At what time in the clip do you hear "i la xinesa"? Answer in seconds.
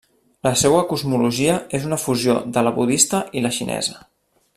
3.41-4.01